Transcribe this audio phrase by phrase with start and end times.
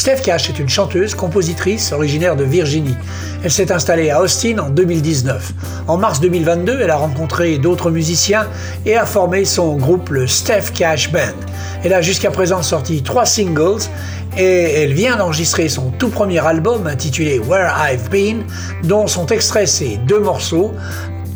[0.00, 2.96] Steph Cash est une chanteuse, compositrice originaire de Virginie.
[3.44, 5.52] Elle s'est installée à Austin en 2019.
[5.88, 8.48] En mars 2022, elle a rencontré d'autres musiciens
[8.86, 11.36] et a formé son groupe le Steph Cash Band.
[11.84, 13.82] Elle a jusqu'à présent sorti trois singles
[14.38, 18.44] et elle vient d'enregistrer son tout premier album intitulé Where I've Been,
[18.84, 20.72] dont sont extraits ces deux morceaux.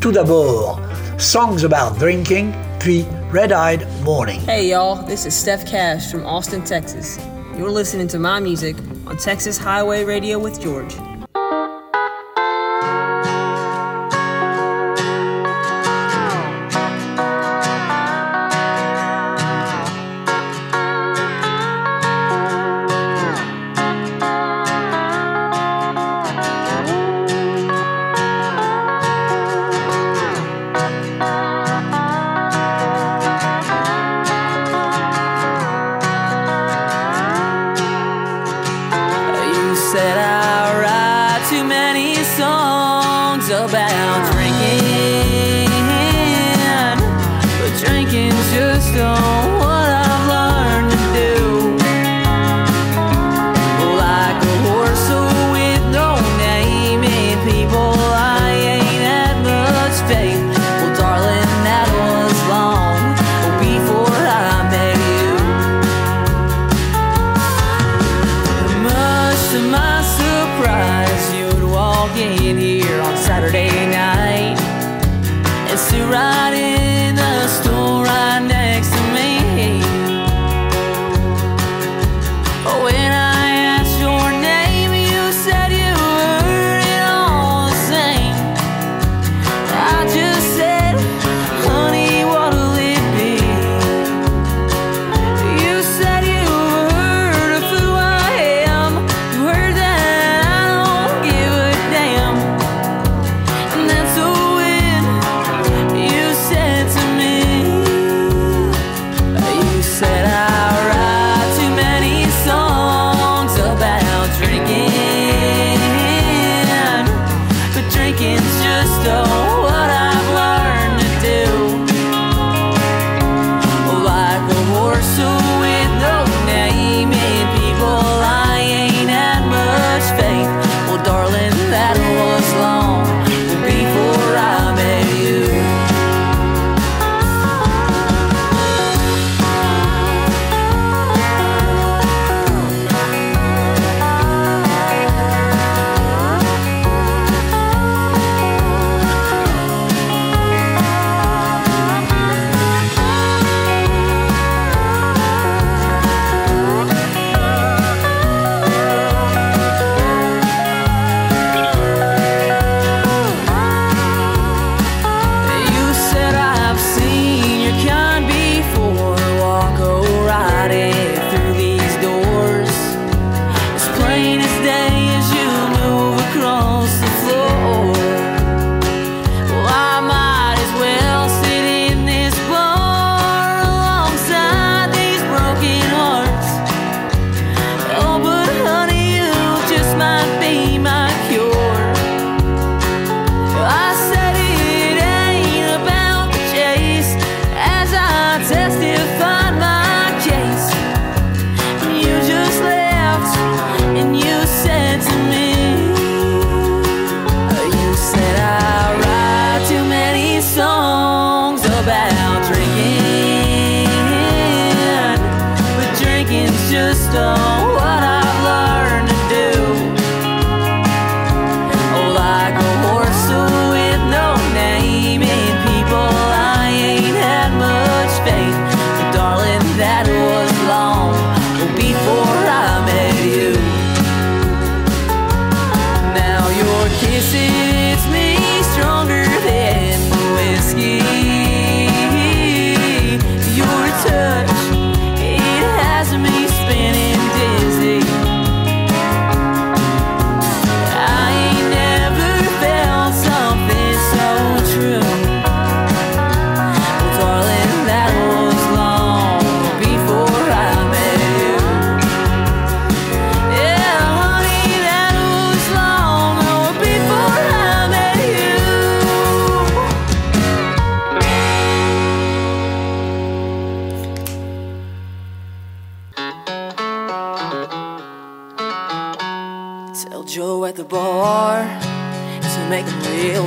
[0.00, 0.80] Tout d'abord,
[1.19, 4.41] Songs About Drinking, puis Red Eyed Morning.
[4.48, 7.19] Hey y'all, this is Steph Cash from Austin, Texas.
[7.56, 8.76] You're listening to my music
[9.06, 10.92] on Texas Highway Radio with George.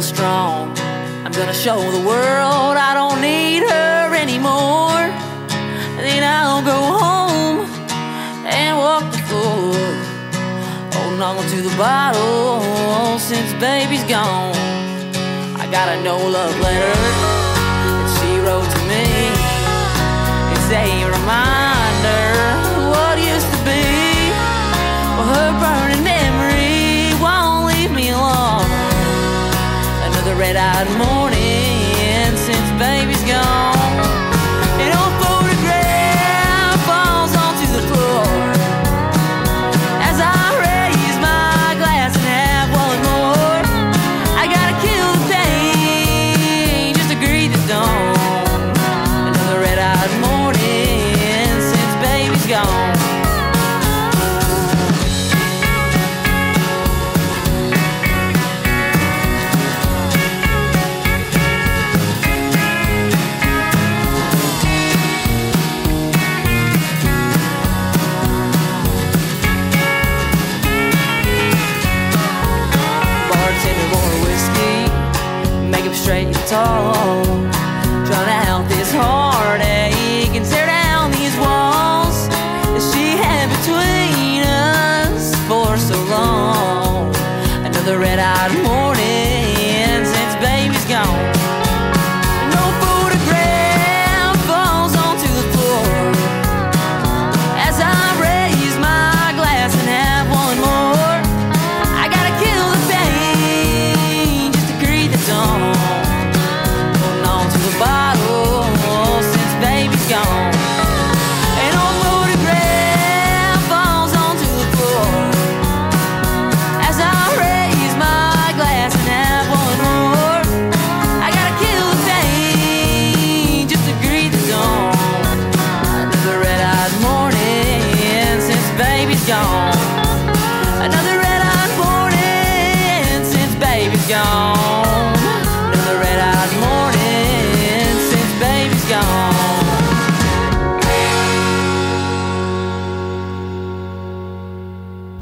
[0.01, 0.77] Strong.
[1.25, 5.03] I'm gonna show the world I don't need her anymore.
[5.97, 7.65] Then I'll go home
[8.45, 9.73] and walk the floor,
[10.93, 14.55] holding on to the bottle since baby's gone.
[15.61, 16.95] I got a no love letter
[18.15, 19.05] she wrote to me.
[20.53, 21.66] It's a reminder
[30.47, 31.26] Another red-eyed morning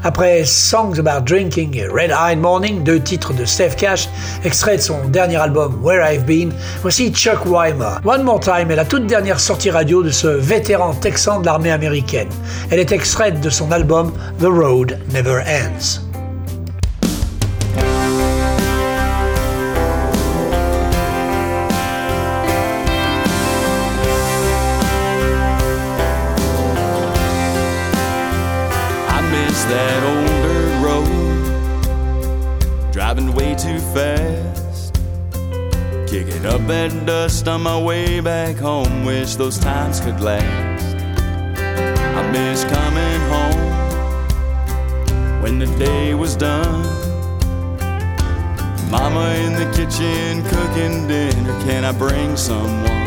[0.06, 4.08] Après Songs About Drinking et Red Eyed Morning, deux titres de Steph Cash,
[4.44, 7.98] extraits de son dernier album Where I've Been, voici Chuck Weimer.
[8.04, 11.72] One More Time est la toute dernière sortie radio de ce vétéran texan de l'armée
[11.72, 12.28] américaine.
[12.70, 16.05] Elle est extraite de son album The Road Never Ends.
[36.56, 40.96] Up that dust on my way back home, wish those times could last.
[41.58, 43.72] I miss coming home
[45.42, 46.82] when the day was done.
[48.90, 53.04] Mama in the kitchen cooking dinner, can I bring someone?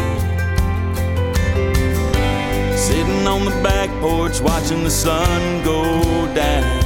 [2.77, 5.81] Sitting on the back porch watching the sun go
[6.35, 6.83] down.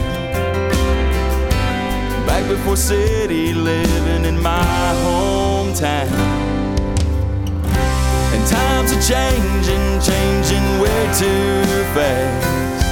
[2.25, 4.63] Back before city living in my
[5.03, 6.42] hometown.
[8.47, 11.63] Times are changing, changing way too
[11.95, 12.85] fast.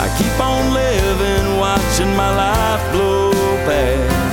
[0.00, 3.32] I keep on living, watching my life blow
[3.66, 4.27] past.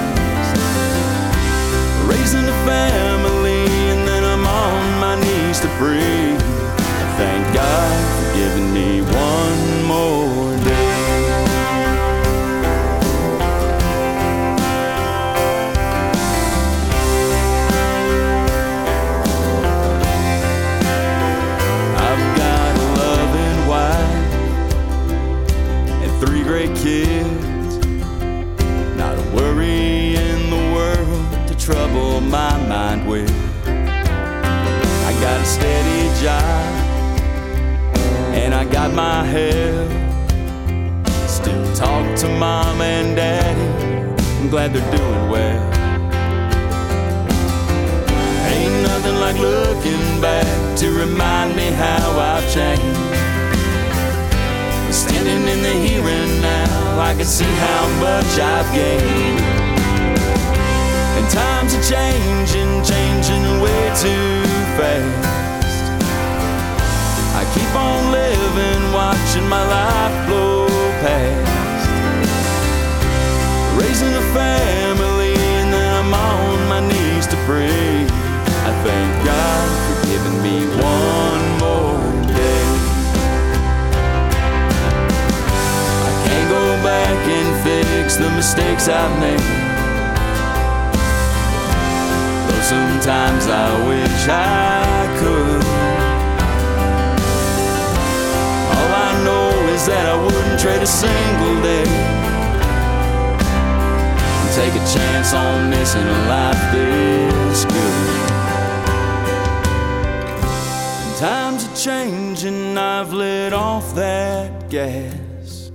[112.26, 115.72] Changing, I've let off that gas.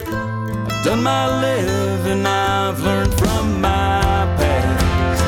[0.00, 4.02] I've done my living, I've learned from my
[4.38, 5.22] past.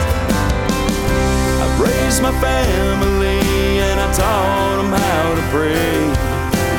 [1.62, 3.40] I've raised my family
[3.86, 6.12] and I taught them how to pray.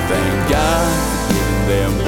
[0.09, 2.04] Thank God for giving them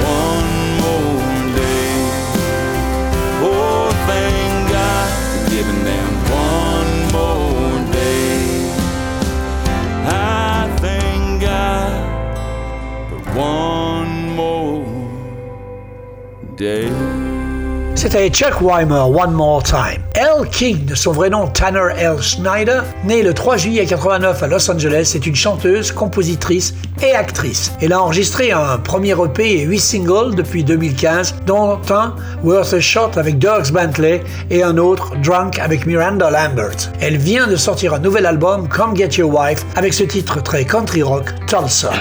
[17.94, 20.02] C'était Chuck Weimer, One More Time.
[20.14, 22.20] Elle King, de son vrai nom Tanner L.
[22.20, 27.72] Schneider, née le 3 juillet 89 à Los Angeles, est une chanteuse, compositrice et actrice.
[27.80, 32.80] Elle a enregistré un premier EP et 8 singles depuis 2015, dont un Worth a
[32.80, 36.90] Shot avec Dogs Bentley et un autre Drunk avec Miranda Lambert.
[37.00, 40.64] Elle vient de sortir un nouvel album, Come Get Your Wife, avec ce titre très
[40.64, 41.92] country rock, Tulsa.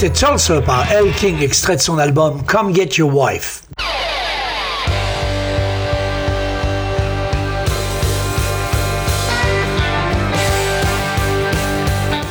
[0.00, 3.64] C'était Tulsa par Elle King, extrait de son album Come Get Your Wife.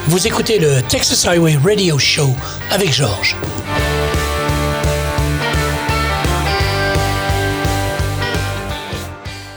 [0.07, 2.29] Vous écoutez le Texas Highway Radio Show
[2.71, 3.35] avec Georges.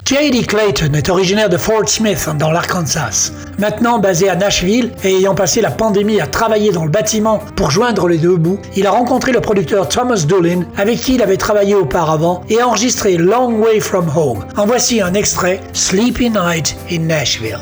[0.05, 0.47] J.D.
[0.47, 3.31] Clayton est originaire de Fort Smith dans l'Arkansas.
[3.59, 7.71] Maintenant basé à Nashville et ayant passé la pandémie à travailler dans le bâtiment pour
[7.71, 11.37] joindre les deux bouts, il a rencontré le producteur Thomas Doolin avec qui il avait
[11.37, 14.45] travaillé auparavant et a enregistré Long Way From Home.
[14.57, 17.61] En voici un extrait, Sleepy Night in Nashville.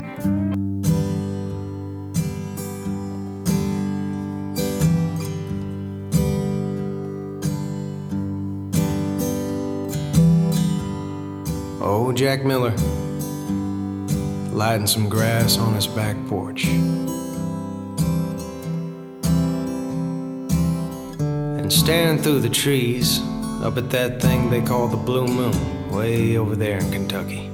[12.21, 12.75] Jack Miller
[14.53, 16.67] lighting some grass on his back porch.
[21.57, 23.23] And staring through the trees
[23.63, 27.49] up at that thing they call the Blue Moon, way over there in Kentucky.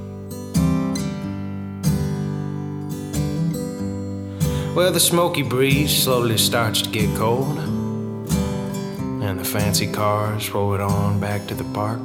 [4.74, 7.56] Well, the smoky breeze slowly starts to get cold,
[9.22, 12.00] and the fancy cars roll it on back to the park.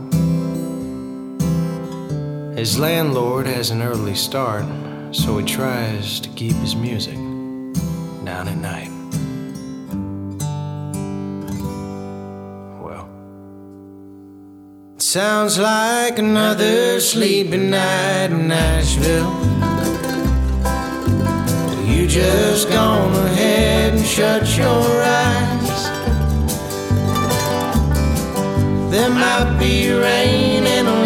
[2.62, 4.66] His landlord has an early start,
[5.12, 7.16] so he tries to keep his music
[8.24, 8.92] down at night.
[12.80, 13.10] Well,
[14.96, 19.34] it sounds like another sleepy night in Nashville.
[21.84, 25.82] You just gone ahead and shut your eyes.
[28.92, 31.01] There might be rain and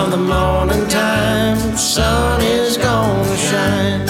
[0.00, 4.00] But the morning time, sun is gonna shine.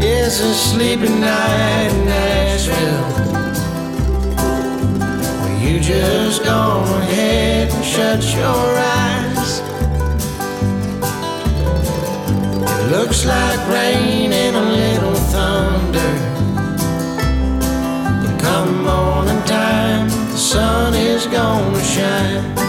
[0.00, 3.10] It's a sleepy night in Nashville.
[5.40, 8.68] Well, you just go ahead and shut your
[9.04, 9.60] eyes.
[12.80, 14.69] It looks like rain and a
[21.96, 22.59] gonna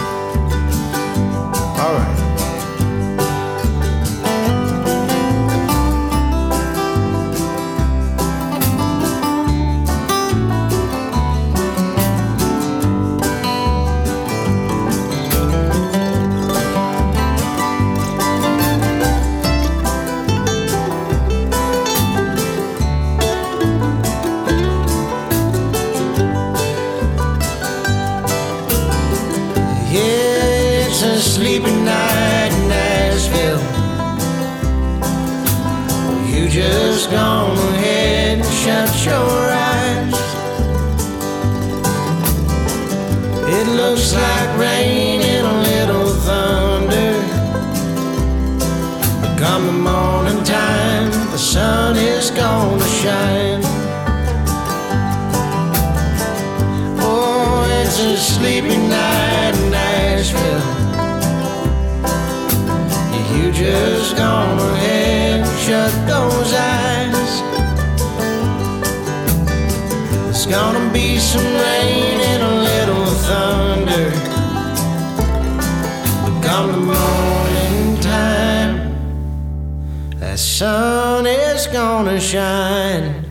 [80.62, 83.24] sun is gonna shine.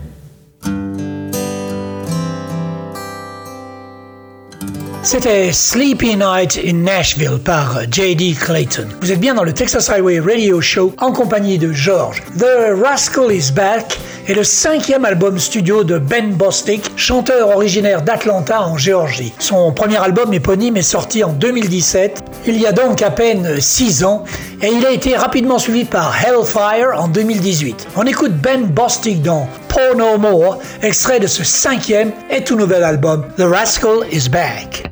[5.02, 8.36] C'était Sleepy Night in Nashville par J.D.
[8.38, 8.86] Clayton.
[9.00, 12.22] Vous êtes bien dans le Texas Highway Radio Show en compagnie de George.
[12.38, 18.62] The Rascal is Back est le cinquième album studio de Ben Bostic, chanteur originaire d'Atlanta
[18.62, 19.32] en Géorgie.
[19.38, 24.04] Son premier album éponyme est sorti en 2017, il y a donc à peine 6
[24.04, 24.24] ans,
[24.60, 27.88] et il a été rapidement suivi par Hellfire en 2018.
[27.96, 32.84] On écoute Ben Bostic dans Pour No More, extrait de ce cinquième et tout nouvel
[32.84, 34.84] album, The Rascal is Back.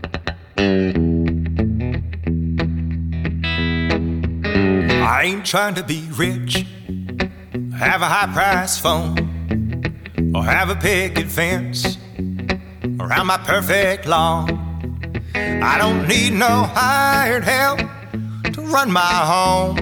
[5.22, 6.64] I ain't trying to be rich,
[7.80, 9.16] have a high price phone,
[10.34, 11.96] or have a picket fence
[13.00, 14.50] around my perfect lawn.
[15.34, 17.78] I don't need no hired help
[18.52, 19.78] to run my home.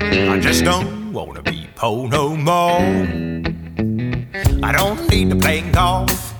[0.00, 2.82] I just don't wanna be poor no more.
[4.64, 6.34] I don't need to play golf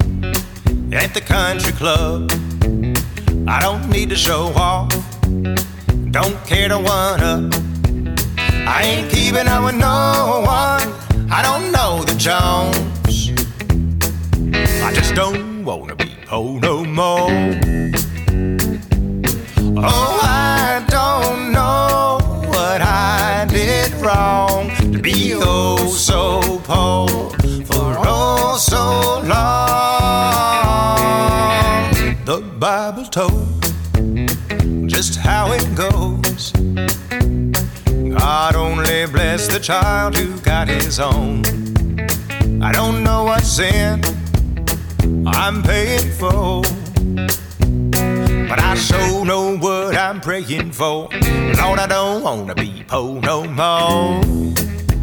[0.92, 2.32] at the country club.
[3.46, 4.90] I don't need to show off.
[6.10, 7.67] Don't care to one up.
[8.66, 10.88] I ain't keeping up with no one.
[11.30, 13.30] I don't know the Jones.
[14.82, 17.30] I just don't wanna be poor no more.
[19.80, 22.18] Oh, I don't know
[22.48, 27.08] what I did wrong to be oh so poor
[27.66, 29.68] for oh so long.
[32.24, 33.46] The Bible told
[34.88, 35.87] just how it goes.
[38.50, 41.44] God only bless the child who got his own.
[42.62, 44.02] I don't know what sin
[45.26, 46.62] I'm paying for,
[48.48, 51.10] but I sure know what I'm praying for.
[51.60, 54.22] Lord, I don't wanna be poor no more.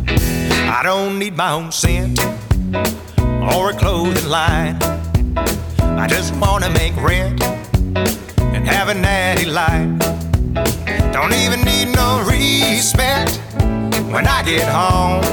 [0.09, 2.19] I don't need my own scent
[3.53, 4.81] or a clothing line.
[5.77, 10.24] I just wanna make rent and have a natty life.
[11.15, 13.39] Don't even need no respect
[14.11, 15.23] when I get home.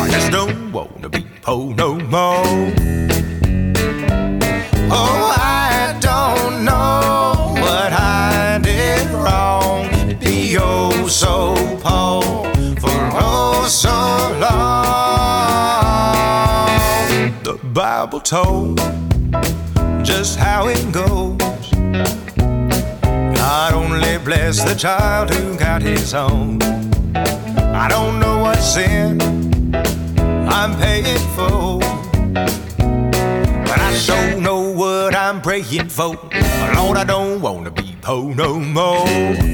[0.00, 2.72] I just don't wanna be poor no more.
[4.90, 9.88] Oh, I don't know what I did wrong
[10.18, 12.22] be oh so poor
[12.82, 13.96] for oh so
[14.44, 14.74] long.
[17.44, 18.78] The Bible told
[20.04, 21.17] just how it goes.
[24.48, 26.58] Bless the child who got his own.
[27.12, 29.20] I don't know what sin
[30.48, 31.78] I'm paying for.
[33.68, 36.16] But I sure know what I'm praying for.
[36.76, 39.47] Lord, I don't wanna be poor no more.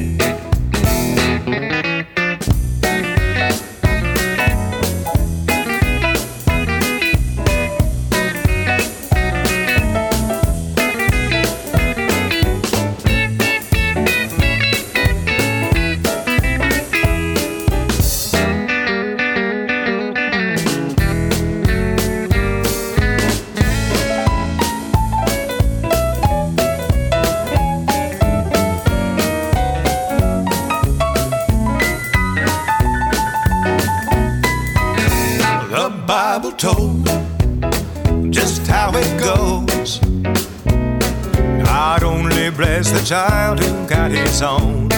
[43.89, 44.89] Got his own.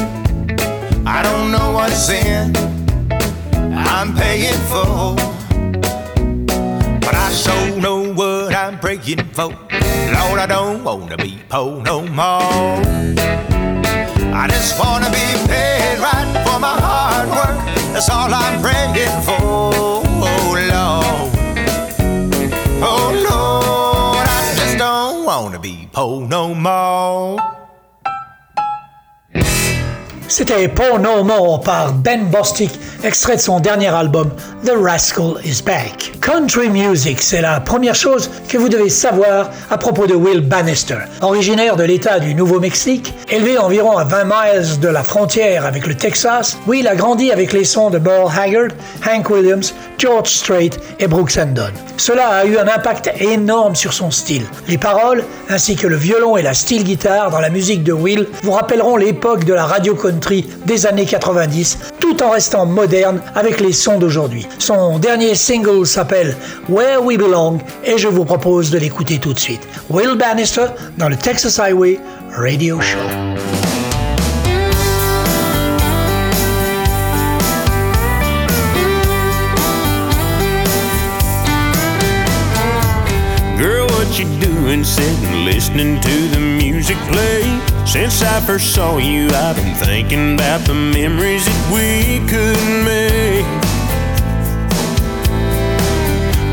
[1.07, 2.55] I don't know what in,
[3.75, 5.17] I'm paying for,
[7.01, 9.49] but I sure know what I'm praying for.
[9.49, 12.83] Lord, I don't wanna be poor no more.
[14.35, 17.57] I just wanna be paid right for my hard work.
[17.93, 19.73] That's all I'm praying for.
[20.29, 21.31] Oh Lord,
[22.83, 27.56] oh Lord, I just don't wanna be poor no more.
[30.39, 34.31] C'était Pour No More par Ben Bostic, extrait de son dernier album
[34.67, 36.13] The Rascal Is Back.
[36.21, 40.99] Country music, c'est la première chose que vous devez savoir à propos de Will Bannister.
[41.23, 45.95] Originaire de l'État du Nouveau-Mexique, élevé environ à 20 miles de la frontière avec le
[45.95, 48.73] Texas, Will a grandi avec les sons de Burl Haggard,
[49.09, 51.73] Hank Williams, George Strait et Brooks Dunn.
[51.97, 54.45] Cela a eu un impact énorme sur son style.
[54.69, 58.27] Les paroles, ainsi que le violon et la steel guitare dans la musique de Will,
[58.43, 60.26] vous rappelleront l'époque de la radio country
[60.65, 64.47] des années 90, tout en restant moderne avec les sons d'aujourd'hui.
[64.59, 66.37] Son dernier single s'appelle
[66.69, 69.63] Where We Belong et je vous propose de l'écouter tout de suite.
[69.89, 70.67] Will Bannister
[70.99, 72.01] dans le Texas Highway
[72.37, 72.99] Radio Show.
[83.59, 87.76] Girl, what you doing sitting listening to the music play?
[87.87, 93.47] Since I first saw you, I've been thinking about the memories that we could make.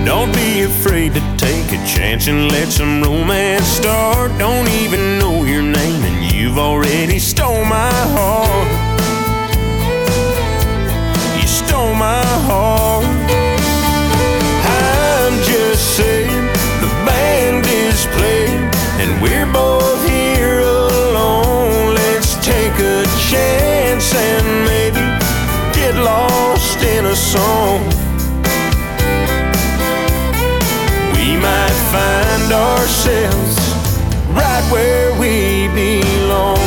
[0.06, 4.32] Don't be afraid to take a chance and let some romance start.
[4.38, 8.68] Don't even know your name, and you've already stole my heart.
[11.42, 13.13] You stole my heart.
[34.74, 36.58] Where we belong.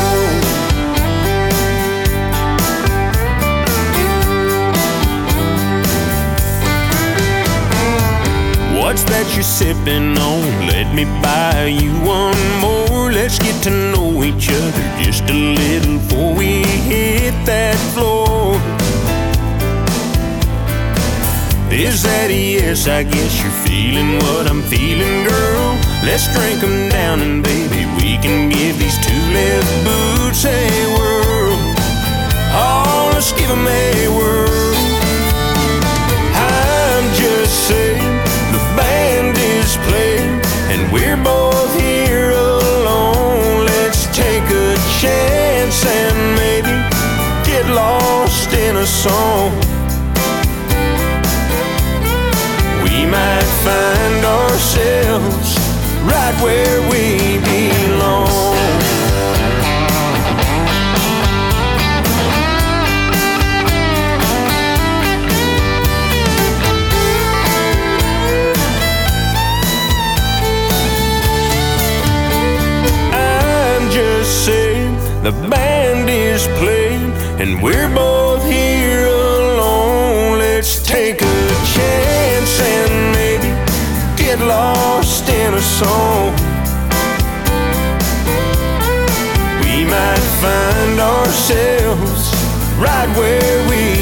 [8.79, 10.66] What's that you're sipping on?
[10.69, 13.11] Let me buy you one more.
[13.11, 18.55] Let's get to know each other just a little before we hit that floor.
[21.70, 22.88] Is that a yes?
[22.88, 25.76] I guess you're feeling what I'm feeling, girl.
[26.05, 30.62] Let's drink 'em down and baby, we can give these two left boots a
[30.94, 31.59] whirl.
[32.55, 34.76] Oh, let's give 'em a whirl.
[36.35, 38.14] I'm just saying
[38.52, 43.66] the band is playing and we're both here alone.
[43.66, 44.68] Let's take a
[45.00, 46.74] chance and maybe
[47.44, 49.65] get lost in a song.
[53.66, 55.48] Find ourselves
[56.11, 58.55] right where we belong.
[73.12, 78.15] I'm just saying the band is playing, and we're both
[85.54, 86.32] a song.
[89.62, 92.22] We might find ourselves
[92.78, 93.95] right where we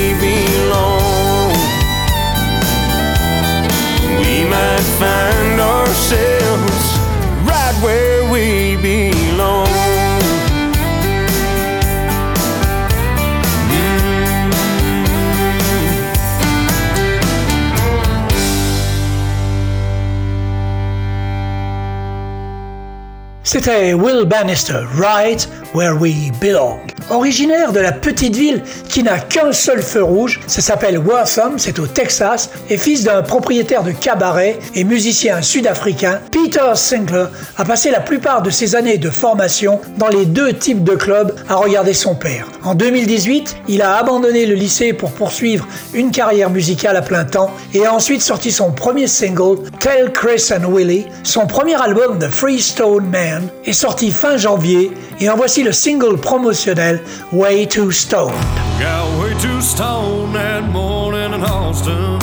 [23.54, 26.78] C'était Will Banister, Right Where We Belong.
[27.10, 31.80] Originaire de la petite ville qui n'a qu'un seul feu rouge, ça s'appelle Wortham, c'est
[31.80, 37.90] au Texas, et fils d'un propriétaire de cabaret et musicien sud-africain, Peter Sinclair a passé
[37.90, 41.92] la plupart de ses années de formation dans les deux types de clubs à regarder
[41.92, 42.46] son père.
[42.62, 47.50] En 2018, il a abandonné le lycée pour poursuivre une carrière musicale à plein temps
[47.74, 51.06] et a ensuite sorti son premier single, Tell Chris and Willie.
[51.24, 56.18] Son premier album, The Freestone Man, est sorti fin janvier et en voici le single
[56.18, 57.00] promotionnel
[57.32, 58.34] Way Too Stoned.
[58.78, 62.18] Got way too stoned that morning in Austin.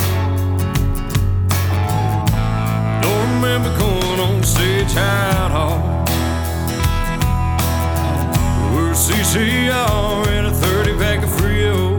[3.02, 5.82] Don't remember going on stage at all.
[8.72, 11.98] We're CCR in a 30 pack of Frio.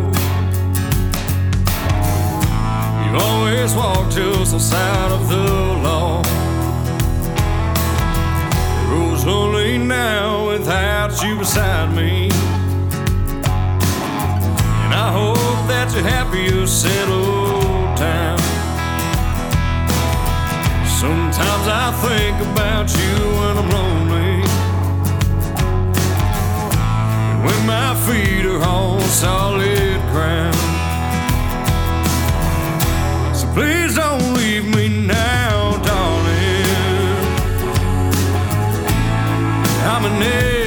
[3.04, 5.44] You always walk just outside of the
[5.84, 6.13] law.
[9.26, 12.30] Rose lonely now without you beside me.
[14.84, 18.40] And I hope that you're happy you settled down.
[20.86, 24.34] Sometimes I think about you when I'm lonely.
[27.30, 30.56] And when my feet are on solid ground.
[33.36, 35.43] So please don't leave me now,
[39.86, 40.63] I'm an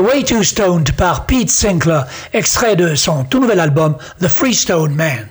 [0.00, 5.28] Way Too Stoned par Pete Sinclair, extrait de son tout nouvel album The Freestone Man.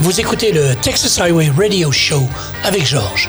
[0.00, 2.22] Vous écoutez le Texas Highway Radio Show
[2.64, 3.28] avec Georges.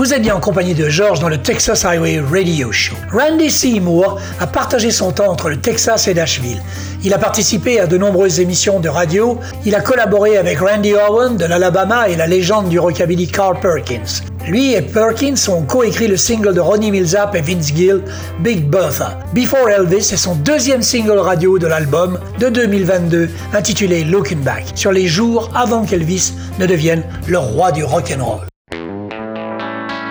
[0.00, 2.94] Vous êtes bien en compagnie de George dans le Texas Highway Radio Show.
[3.12, 6.62] Randy Seymour a partagé son temps entre le Texas et Nashville.
[7.04, 9.38] Il a participé à de nombreuses émissions de radio.
[9.66, 14.22] Il a collaboré avec Randy Owen de l'Alabama et la légende du rockabilly Carl Perkins.
[14.46, 18.00] Lui et Perkins ont coécrit le single de Ronnie Milsap et Vince Gill,
[18.38, 19.18] Big Bertha.
[19.34, 24.92] Before Elvis est son deuxième single radio de l'album de 2022 intitulé Looking Back, sur
[24.92, 28.46] les jours avant qu'Elvis ne devienne le roi du rock'n'roll.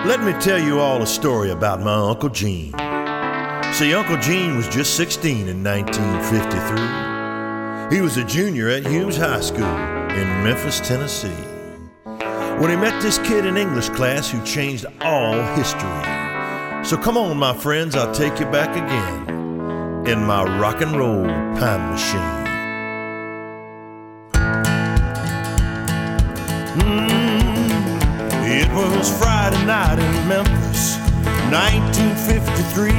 [0.06, 2.72] Let me tell you all a story about my Uncle Gene.
[3.74, 7.94] See, Uncle Gene was just 16 in 1953.
[7.94, 11.28] He was a junior at Humes High School in Memphis, Tennessee.
[12.58, 15.82] When he met this kid in English class who changed all history.
[16.82, 19.28] So come on, my friends, I'll take you back again
[20.06, 22.39] in my rock and roll time machine.
[29.50, 30.96] Friday night in Memphis,
[31.50, 32.92] 1953.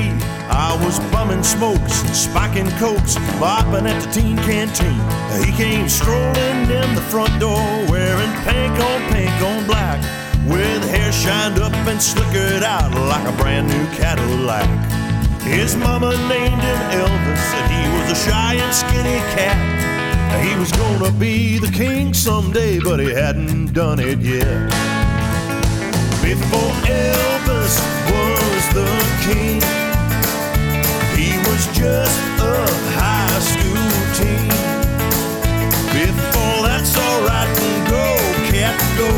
[0.51, 4.99] I was bumming smokes and spiking cokes, bopping at the teen canteen.
[5.45, 9.99] He came strolling in the front door, wearing pink on pink on black,
[10.45, 14.67] with hair shined up and slickered out like a brand new Cadillac.
[15.43, 20.43] His mama named him Elvis, and he was a shy and skinny cat.
[20.43, 25.00] He was gonna be the king someday, but he hadn't done it yet.
[26.31, 27.75] Before Elvis
[28.07, 28.87] was the
[29.19, 29.59] king,
[31.19, 32.55] he was just a
[32.95, 34.47] high school teen.
[35.91, 38.15] Before that's alright, and go,
[38.47, 39.11] cat, go.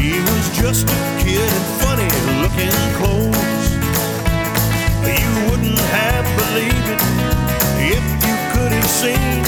[0.00, 2.06] He was just a kid in funny
[2.40, 3.66] looking clothes.
[5.02, 7.02] You wouldn't have believed it
[7.96, 9.43] if you could have seen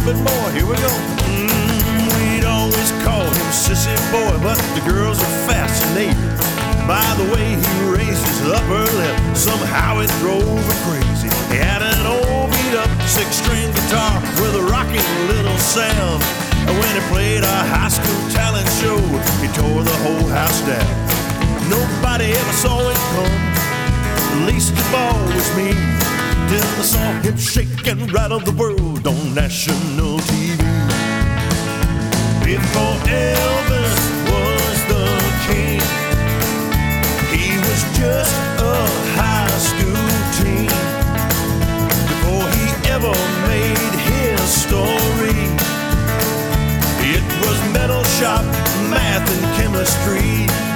[0.00, 0.50] little bit more.
[0.52, 0.92] Here we go.
[1.28, 6.16] Mm, we'd always call him Sissy Boy, but the girls were fascinated
[6.86, 9.36] by the way he raised his upper lip.
[9.36, 11.28] Somehow it drove her crazy.
[11.52, 16.22] He had an old beat up six string guitar with a rocking little sound.
[16.66, 18.98] And when he played a high school talent show,
[19.40, 20.88] he tore the whole house down.
[21.68, 26.09] Nobody ever saw it come, least of all was me.
[26.50, 30.58] Till I saw him shake and rattle the world on national TV.
[32.44, 35.06] Before Elvis was the
[35.46, 35.80] king,
[37.30, 38.78] he was just a
[39.14, 40.74] high school teen.
[42.10, 43.14] Before he ever
[43.46, 45.38] made his story,
[47.14, 48.44] it was metal shop,
[48.90, 50.69] math, and chemistry.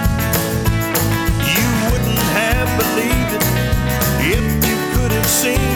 [5.43, 5.74] Could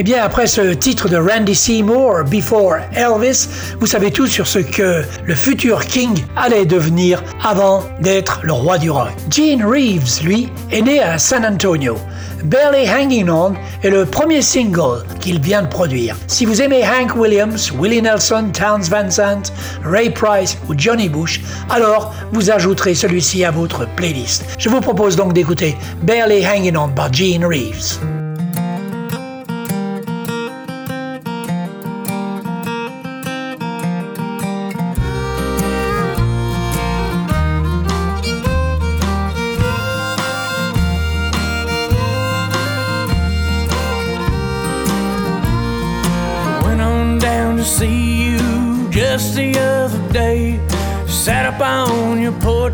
[0.00, 4.60] Eh bien, après ce titre de Randy Seymour, Before Elvis, vous savez tout sur ce
[4.60, 9.12] que le futur King allait devenir avant d'être le roi du rock.
[9.28, 11.98] Gene Reeves, lui, est né à San Antonio.
[12.44, 16.16] Barely Hanging On est le premier single qu'il vient de produire.
[16.28, 19.52] Si vous aimez Hank Williams, Willie Nelson, Towns Van Sant,
[19.84, 24.46] Ray Price ou Johnny Bush, alors vous ajouterez celui-ci à votre playlist.
[24.58, 27.98] Je vous propose donc d'écouter Barely Hanging On par Gene Reeves.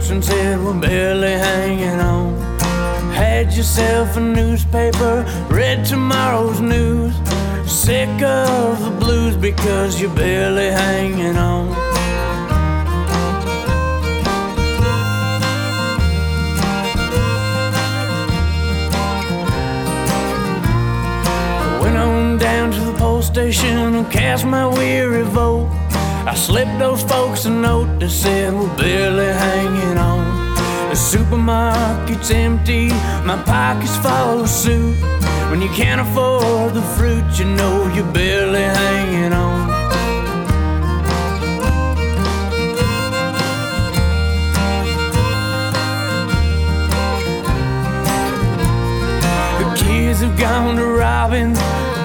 [0.04, 2.34] And said we're barely hanging on.
[3.12, 7.14] Had yourself a newspaper, read tomorrow's news.
[7.66, 11.68] Sick of the blues because you're barely hanging on.
[21.80, 25.75] Went on down to the post station and cast my weary vote.
[26.28, 30.56] I slipped those folks a note that said we're barely hanging on.
[30.88, 32.88] The supermarket's empty,
[33.24, 34.96] my pockets follow suit.
[35.50, 39.68] When you can't afford the fruit, you know you're barely hanging on.
[49.60, 51.54] The kids have gone to robbing,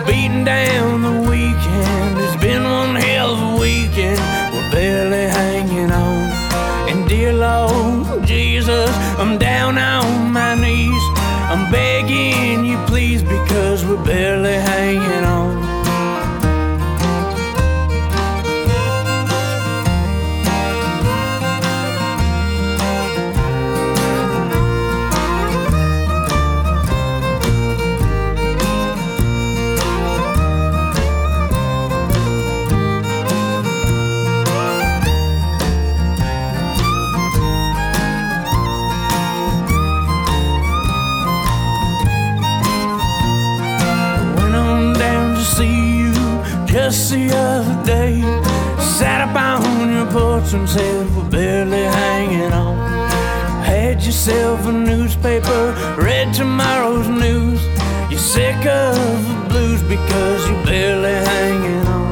[0.06, 0.81] beating down
[13.86, 15.41] were barely hanging on.
[50.52, 52.78] Portraits said we're barely hanging on.
[53.64, 57.62] Had yourself a newspaper, read tomorrow's news.
[58.10, 58.96] You're sick of
[59.28, 62.12] the blues because you're barely hanging on.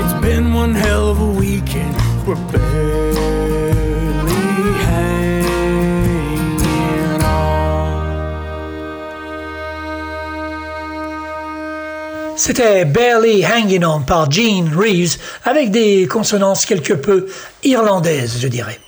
[0.00, 1.96] It's been one hell of a weekend.
[2.26, 3.79] We're barely
[12.52, 17.28] C'était Barely Hanging On par Gene Reeves avec des consonances quelque peu
[17.62, 18.80] irlandaises, je dirais.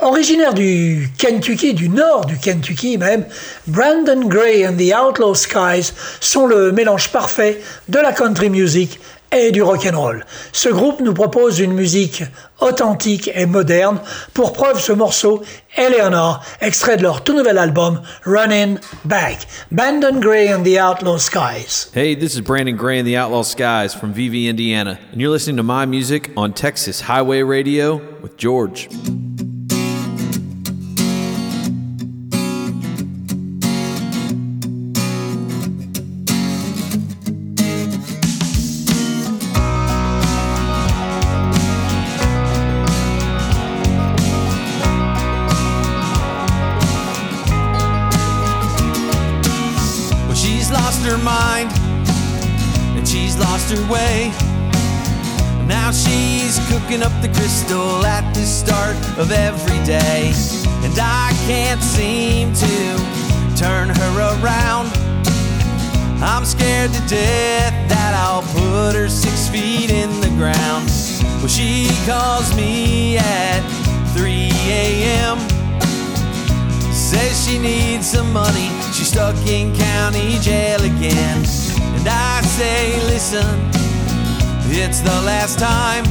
[0.00, 3.26] Originaire du Kentucky, du nord du Kentucky même,
[3.66, 8.98] Brandon Gray and the Outlaw Skies sont le mélange parfait de la country music
[9.34, 10.24] et du rock and roll.
[10.52, 12.22] Ce groupe nous propose une musique
[12.60, 14.00] authentique et moderne.
[14.32, 15.42] Pour preuve, ce morceau,
[15.76, 19.46] Eleanor, extrait de leur tout nouvel album Running Back.
[19.70, 21.90] Brandon Gray and the Outlaw Skies.
[21.92, 25.56] Hey, this is Brandon Gray and the Outlaw Skies from VV, Indiana, and you're listening
[25.56, 28.88] to my music on Texas Highway Radio with George.
[55.94, 60.32] She's cooking up the crystal at the start of every day.
[60.82, 64.90] And I can't seem to turn her around.
[66.22, 70.90] I'm scared to death that I'll put her six feet in the ground.
[71.38, 73.60] Well, she calls me at
[74.16, 75.38] 3 a.m.
[76.92, 78.68] Says she needs some money.
[78.92, 81.44] She's stuck in county jail again.
[81.94, 83.83] And I say, listen,
[84.70, 86.04] it's the last time.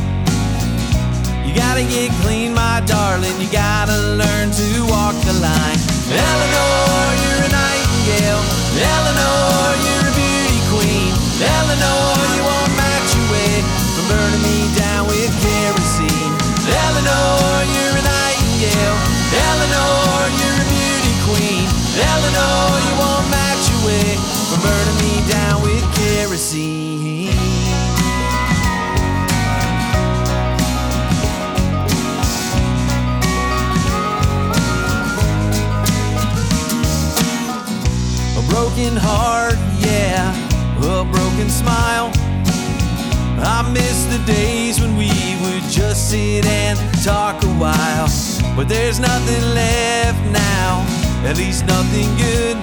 [1.48, 3.40] You gotta get clean, my darling.
[3.40, 5.80] You gotta learn to walk the line.
[6.10, 7.73] Eleanor, you're a
[38.84, 40.36] broken heart, yeah,
[40.84, 42.12] a broken smile.
[43.40, 45.08] I miss the days when we
[45.40, 48.10] would just sit and talk a while.
[48.58, 50.84] But there's nothing left now,
[51.24, 52.58] at least nothing good.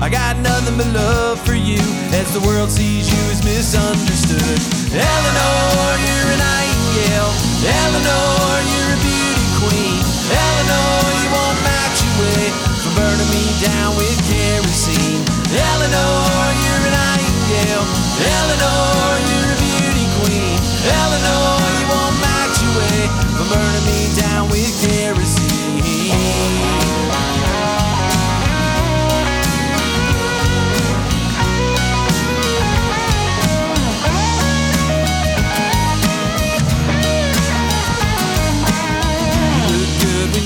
[0.00, 1.82] I got nothing but love for you
[2.16, 4.58] as the world sees you as misunderstood.
[4.96, 7.32] Eleanor, you're a nightingale.
[7.68, 10.00] Eleanor, you're a beauty queen.
[10.32, 12.65] Eleanor, you won't match your way
[12.96, 15.22] burning me down with kerosene.
[15.52, 17.84] Eleanor, you're a nightingale.
[18.24, 20.56] Eleanor, you're a beauty queen.
[20.88, 23.00] Eleanor, you won't match your way
[23.36, 25.44] from burning me down with kerosene.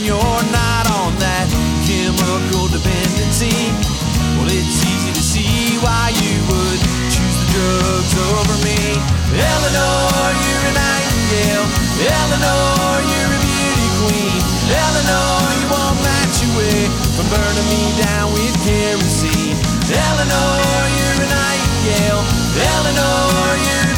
[0.03, 0.60] You're not
[3.41, 3.73] dependency.
[4.37, 8.77] Well, it's easy to see why you would choose the drugs over me.
[9.33, 11.67] Eleanor, you're a nightingale.
[12.05, 14.41] Eleanor, you're a beauty queen.
[14.69, 19.57] Eleanor, you won't match your way from burning me down with kerosene.
[19.89, 20.61] Eleanor,
[20.97, 22.23] you're a nightingale.
[22.61, 23.90] Eleanor, you're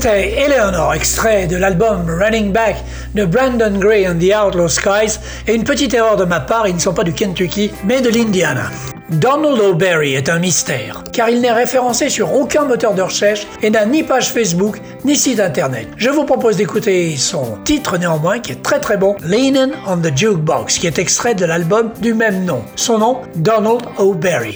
[0.00, 2.76] C'était Eleanor, extrait de l'album Running Back
[3.16, 5.18] de Brandon Gray and the Outlaw Skies.
[5.48, 8.08] Et une petite erreur de ma part, ils ne sont pas du Kentucky, mais de
[8.08, 8.70] l'Indiana.
[9.10, 13.70] Donald O'Berry est un mystère, car il n'est référencé sur aucun moteur de recherche et
[13.70, 15.88] n'a ni page Facebook ni site internet.
[15.96, 20.16] Je vous propose d'écouter son titre néanmoins qui est très très bon, Leanin' on the
[20.16, 22.62] Jukebox, qui est extrait de l'album du même nom.
[22.76, 24.54] Son nom, Donald O'Berry.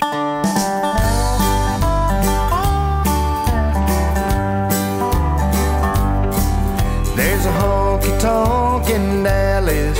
[8.25, 9.99] In Dallas,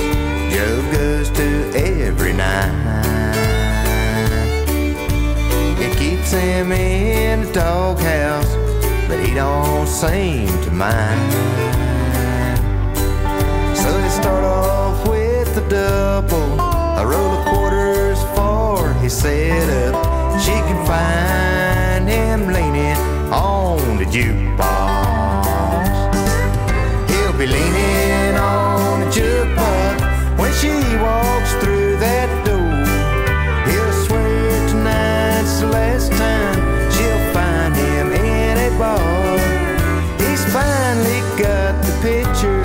[0.53, 2.71] Joe goes to every night.
[5.77, 8.55] It keeps him in the doghouse,
[9.09, 11.33] but he don't seem to mind.
[13.75, 20.39] So they start off with a double, a roll of quarters for his setup.
[20.39, 22.95] She can find him leaning
[23.33, 24.63] on the jukebox.
[27.09, 28.02] He'll be leaning
[30.59, 32.85] she walks through that door.
[33.69, 36.59] He'll swear tonight's the last time
[36.91, 39.39] she'll find him in a bar.
[40.23, 42.63] He's finally got the picture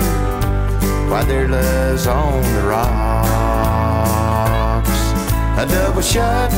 [1.09, 3.29] while their love's on the rocks.
[5.57, 6.53] A double shot,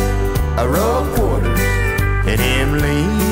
[0.58, 1.60] a roll of quarters,
[2.28, 3.31] and him leaning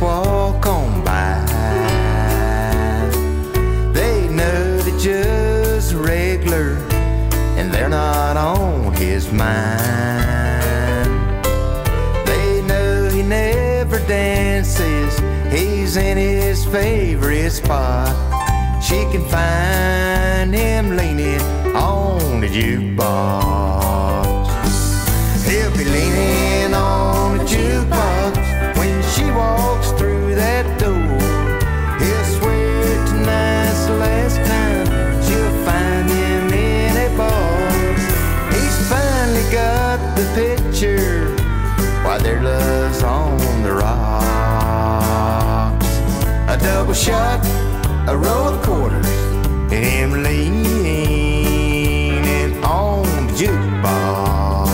[0.00, 1.44] walk on by.
[3.92, 6.76] They know they're just regular,
[7.58, 9.88] and they're not on his mind.
[12.26, 15.18] They know he never dances,
[15.52, 18.14] he's in his favorite spot.
[18.82, 21.40] She can find him leaning
[21.74, 24.17] on the jukebox.
[46.88, 47.44] Double shot,
[48.08, 49.06] a roll of quarters,
[49.70, 50.64] and him leaning
[52.64, 54.70] on the jukebox.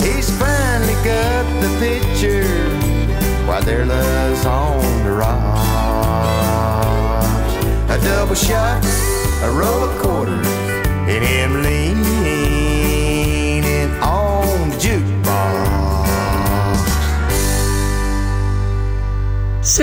[0.00, 2.46] He's finally got the picture
[3.44, 5.66] while their love's on the rocks.
[7.90, 8.84] A double shot,
[9.42, 10.41] a roll of quarters,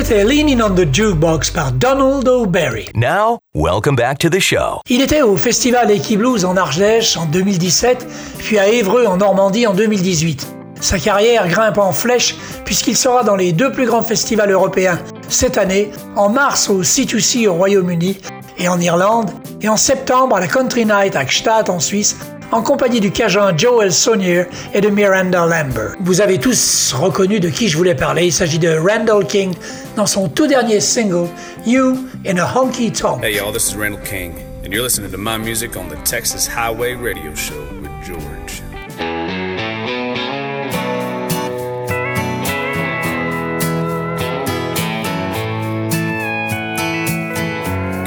[0.02, 2.88] C'était Leaning on the Jukebox par Donald O'Berry.
[2.96, 4.80] Now, welcome back to the show.
[4.88, 9.74] Il était au festival Equiblues en Ardèche en 2017, puis à Évreux en Normandie en
[9.74, 10.48] 2018.
[10.80, 15.58] Sa carrière grimpe en flèche puisqu'il sera dans les deux plus grands festivals européens cette
[15.58, 18.22] année, en mars au C2C au Royaume-Uni
[18.58, 19.30] et en Irlande,
[19.62, 22.16] et en septembre à la Country Night à Gstaad en Suisse,
[22.52, 25.96] en compagnie du Cajun Joel Saunier et de Miranda Lambert.
[26.00, 29.54] Vous avez tous reconnu de qui je voulais parler, il s'agit de Randall King
[29.96, 31.28] dans son tout dernier single,
[31.66, 33.24] You in a Honky Tonk.
[33.24, 34.34] Hey y'all, this is Randall King,
[34.64, 38.64] and you're listening to my music on the Texas Highway Radio Show with George.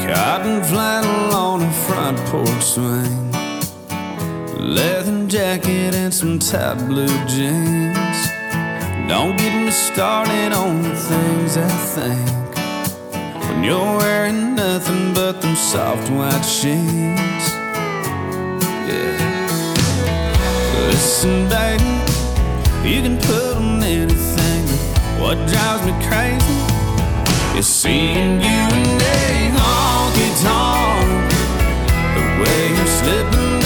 [0.04, 3.31] Cotton flannel on a front porch swing.
[4.62, 8.30] Leather jacket and some tight blue jeans.
[9.08, 12.54] Don't get me started on the things I think.
[13.48, 17.46] When you're wearing nothing but them soft white sheets.
[18.86, 19.18] Yeah.
[20.86, 21.82] Listen, baby,
[22.88, 24.68] you can put on anything.
[25.20, 31.32] What drives me crazy is seeing you in a honky tonk.
[32.14, 33.61] The way you're slipping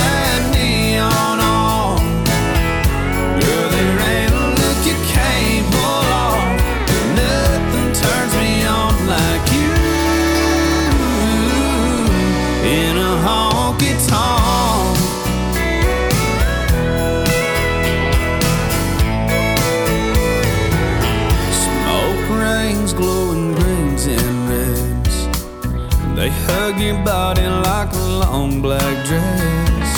[26.26, 29.90] They hug your body like a long black dress.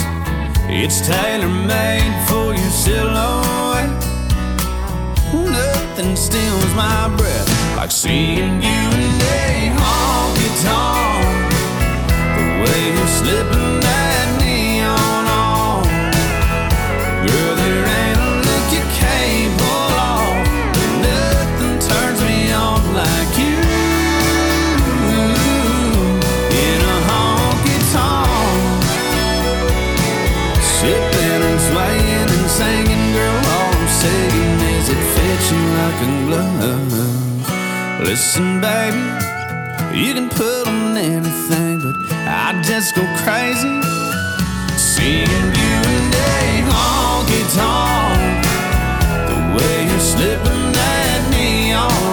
[0.68, 3.88] It's tailor made for your silhouette.
[5.32, 8.87] Nothing steals my breath like seeing you
[36.60, 38.00] a glove.
[38.00, 38.98] Listen, baby,
[39.96, 41.96] you can put on anything, but
[42.26, 43.80] I just go crazy
[44.76, 45.28] seeing
[45.60, 48.44] you in a honky tonk.
[49.28, 52.07] The way you're slipping that neon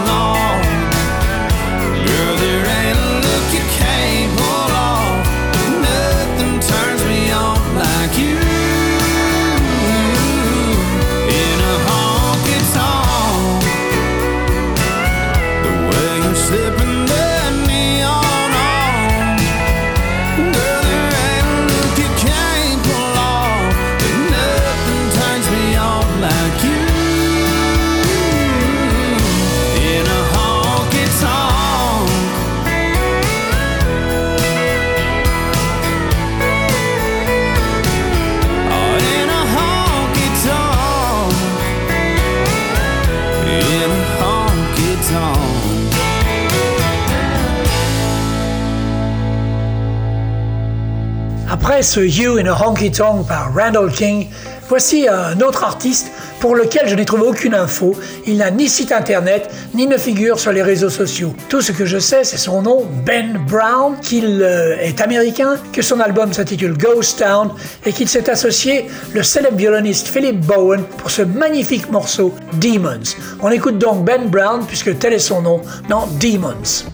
[51.68, 54.28] Après ce You in a Honky Tonk par Randall King,
[54.70, 57.96] voici un autre artiste pour lequel je n'ai trouvé aucune info.
[58.28, 61.34] Il n'a ni site internet, ni ne figure sur les réseaux sociaux.
[61.50, 65.82] Tout ce que je sais, c'est son nom, Ben Brown, qu'il euh, est américain, que
[65.82, 67.50] son album s'intitule Ghost Town
[67.84, 68.86] et qu'il s'est associé
[69.16, 73.16] le célèbre violoniste Philip Bowen pour ce magnifique morceau Demons.
[73.42, 76.94] On écoute donc Ben Brown, puisque tel est son nom, dans Demons.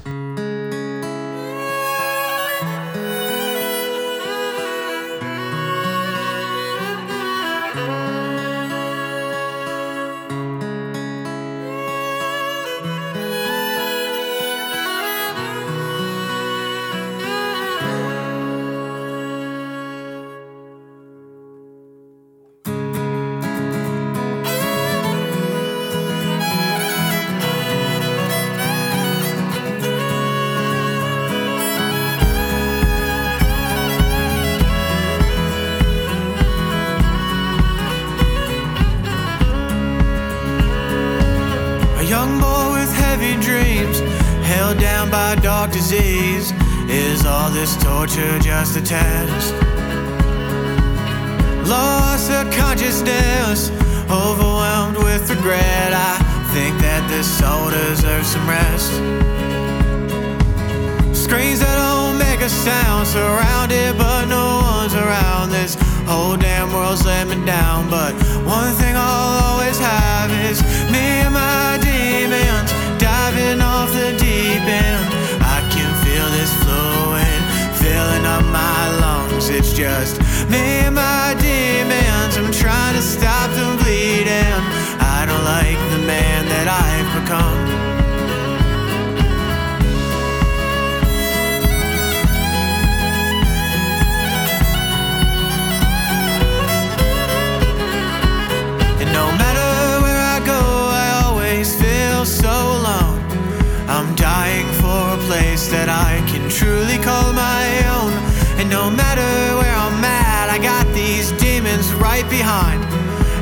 [106.28, 107.66] Can truly call my
[107.98, 108.14] own.
[108.60, 112.84] And no matter where I'm at, I got these demons right behind.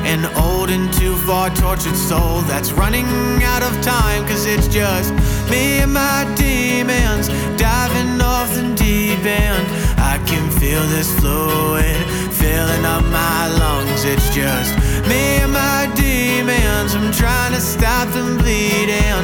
[0.05, 3.05] An old and too far tortured soul that's running
[3.43, 4.25] out of time.
[4.27, 5.13] Cause it's just
[5.49, 7.27] me and my demons
[7.57, 9.67] diving off the deep end.
[9.99, 11.99] I can feel this fluid
[12.31, 14.05] filling up my lungs.
[14.05, 14.71] It's just
[15.07, 16.95] me and my demons.
[16.95, 19.23] I'm trying to stop them bleeding.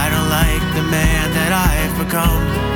[0.00, 2.73] I don't like the man that I've become.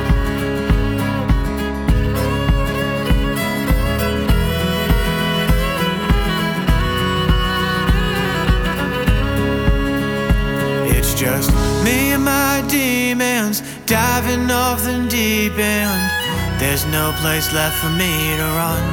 [11.19, 11.51] Just
[11.83, 16.61] me and my demons diving off the deep end.
[16.61, 18.83] There's no place left for me to run.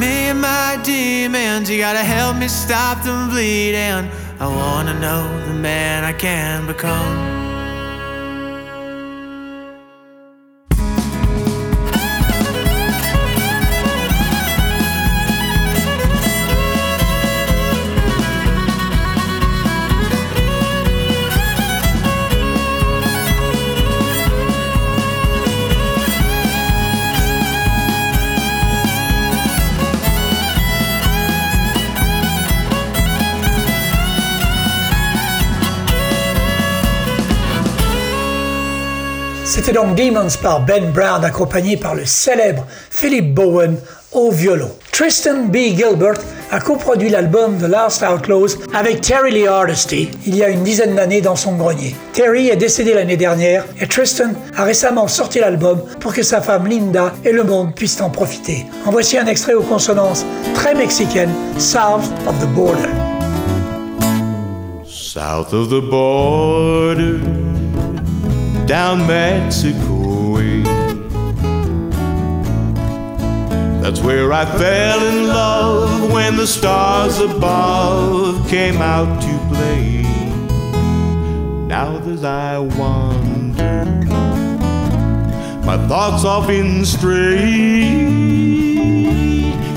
[0.00, 4.10] Me and my demons, you gotta help me stop them bleeding.
[4.40, 7.35] I wanna know the man I can become.
[39.56, 43.78] C'était donc Demons par Ben Brown accompagné par le célèbre Philip Bowen
[44.12, 44.70] au violon.
[44.92, 45.56] Tristan B.
[45.74, 46.18] Gilbert
[46.50, 50.94] a coproduit l'album The Last Outlaws avec Terry Lee Hardesty il y a une dizaine
[50.94, 51.96] d'années dans son grenier.
[52.12, 56.66] Terry est décédé l'année dernière et Tristan a récemment sorti l'album pour que sa femme
[56.66, 58.66] Linda et le monde puissent en profiter.
[58.84, 62.90] En voici un extrait aux consonances très mexicaines, South of the Border.
[64.84, 67.20] South of the border,
[68.66, 70.62] down Mexico way.
[73.80, 80.02] That's where I fell in love when the stars above came out to play.
[81.68, 83.84] Now as I wander,
[85.64, 88.16] my thoughts often stray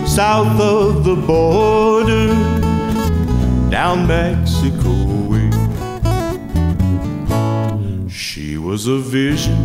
[0.08, 2.30] south of the border,
[3.70, 5.19] down Mexico
[8.70, 9.60] was a vision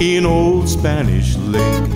[0.00, 1.90] in old Spanish lake.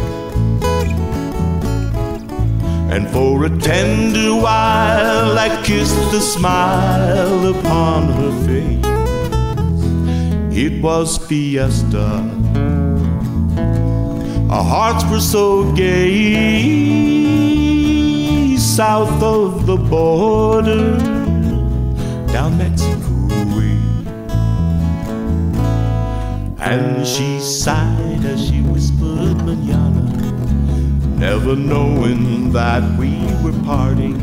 [2.93, 8.85] And for a tender while I kissed the smile upon her face.
[10.55, 12.21] It was fiesta.
[14.51, 17.25] Our hearts were so gay.
[18.59, 20.99] South of the border,
[22.35, 23.04] down Mexico
[26.67, 30.05] And she sighed as she whispered manana
[31.19, 33.11] never knowing that we
[33.43, 34.17] were parting.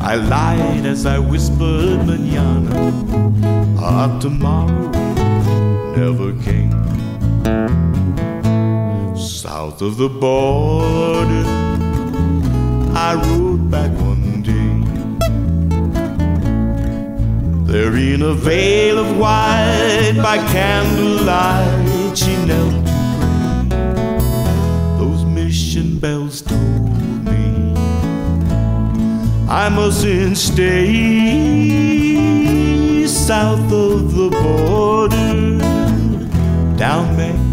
[0.00, 2.70] I lied as I whispered manana,
[3.78, 4.90] ah, tomorrow
[5.96, 6.72] never came.
[9.16, 11.44] South of the border,
[13.08, 14.17] I rode back one
[17.78, 22.92] There in a veil of white by candlelight, she knelt to
[23.70, 24.18] pray.
[24.98, 26.90] those mission bells told
[27.24, 27.76] me
[29.48, 30.96] I mustn't stay
[33.06, 35.58] south of the border,
[36.76, 37.47] down Mexico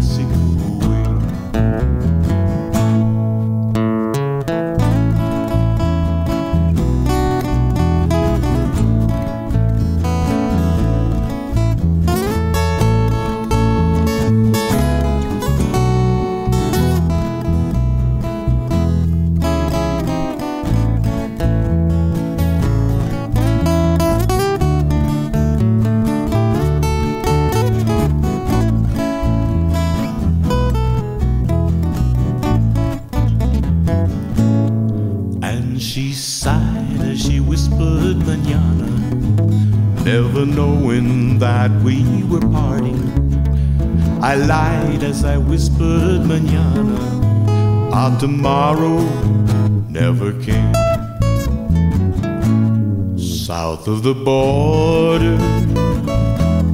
[41.38, 43.02] that we were parting.
[44.22, 46.98] I lied as I whispered manana,
[47.92, 48.98] our tomorrow
[49.90, 50.74] never came.
[53.18, 55.36] South of the border,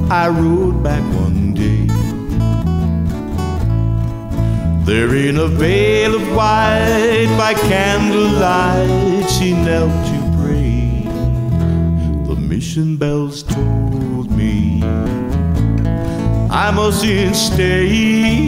[0.09, 1.85] I rode back one day.
[4.85, 11.05] There in a veil of white by candlelight she knelt to pray.
[12.27, 13.62] The mission bells told me
[16.55, 18.47] I mustn't stay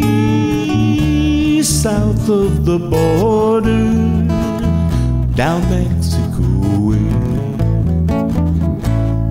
[1.64, 3.90] south of the border,
[5.34, 6.46] down Mexico
[6.86, 7.02] way.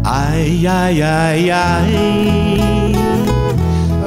[0.05, 1.95] Ay, ay, ay, ay.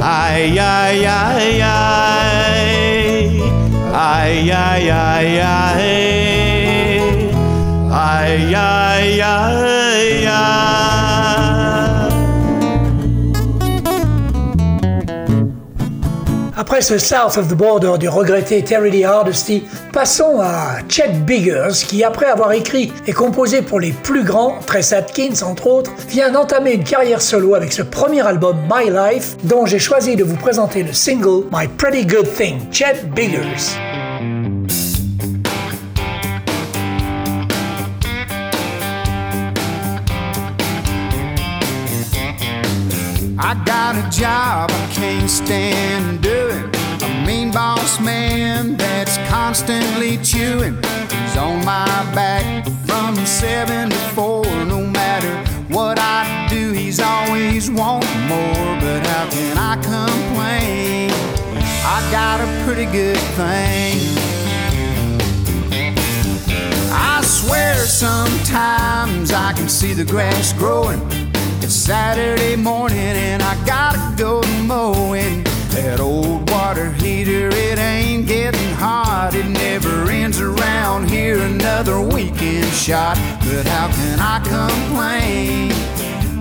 [0.01, 2.67] Ay, ay, ay, ay.
[3.93, 5.87] Ay, ay, ay, ay.
[7.89, 9.66] Ay, ay, ay,
[16.59, 21.85] Après ce South of the Border du regretté Terry Lee Hardesty, passons à Chet Biggers
[21.87, 26.31] qui, après avoir écrit et composé pour les plus grands, Tress Atkins entre autres, vient
[26.31, 30.35] d'entamer une carrière solo avec ce premier album My Life dont j'ai choisi de vous
[30.35, 33.77] présenter le single My Pretty Good Thing, Chet Biggers.
[43.49, 46.69] I got a job I can't stand doing.
[47.01, 50.75] A mean boss man that's constantly chewing.
[51.09, 54.43] He's on my back from seven to four.
[54.65, 55.33] No matter
[55.73, 58.81] what I do, he's always wanting more.
[58.81, 61.11] But how can I complain?
[61.85, 63.95] I got a pretty good thing.
[66.91, 71.26] I swear sometimes I can see the grass growing
[71.59, 75.43] It's Saturday morning and I gotta go to mowing.
[75.71, 79.33] That old water heater, it ain't getting hot.
[79.33, 81.39] It never ends around here.
[81.39, 83.17] Another weekend shot.
[83.41, 85.71] But how can I complain?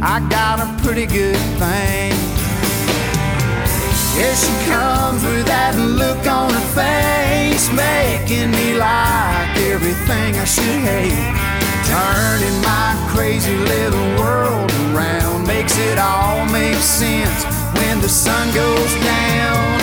[0.03, 2.13] I got a pretty good thing.
[4.17, 10.81] Here she comes with that look on her face, making me like everything I should
[10.81, 11.56] hate.
[11.87, 17.45] Turning my crazy little world around makes it all make sense
[17.79, 19.81] when the sun goes down.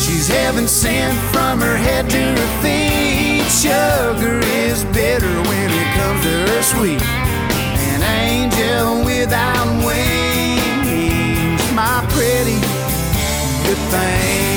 [0.00, 3.44] She's heaven sent from her head to her feet.
[3.50, 7.02] Sugar is bitter when it comes to her sweet.
[7.90, 12.60] An angel without wings, my pretty
[13.66, 14.53] good thing.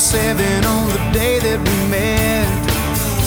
[0.00, 2.48] Seven on the day that we met.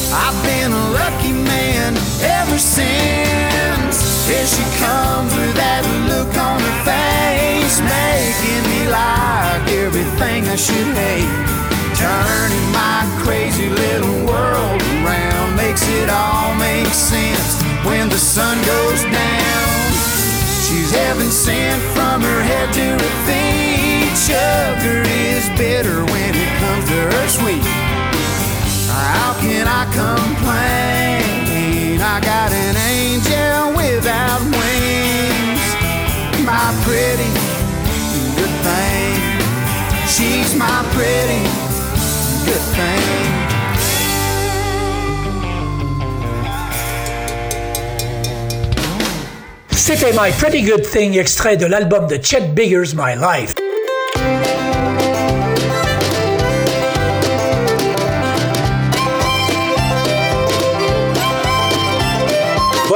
[0.10, 1.94] I've been a lucky man
[2.26, 4.26] ever since.
[4.26, 10.90] Here she comes with that look on her face, making me like everything I should
[10.98, 11.30] hate.
[11.94, 19.06] Turning my crazy little world around makes it all make sense when the sun goes
[19.14, 19.86] down.
[20.66, 24.03] She's heaven sent from her head to her feet.
[24.16, 27.64] Sugar is bitter when it comes to her sweet.
[28.88, 32.00] How can I complain?
[32.00, 35.66] I got an angel without wings.
[36.46, 37.34] My pretty
[38.38, 39.18] good thing.
[40.08, 41.42] She's my pretty
[42.46, 43.02] good thing.
[49.76, 53.63] C'était My Pretty Good Thing, extrait de l'album de Chet Biggers My Life.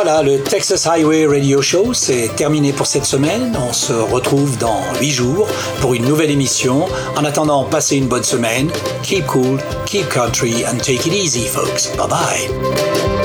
[0.09, 3.53] Voilà, le Texas Highway Radio Show, c'est terminé pour cette semaine.
[3.67, 5.49] On se retrouve dans 8 jours
[5.81, 6.85] pour une nouvelle émission.
[7.17, 8.71] En attendant, passez une bonne semaine.
[9.03, 11.93] Keep cool, keep country, and take it easy, folks.
[11.97, 13.16] Bye bye.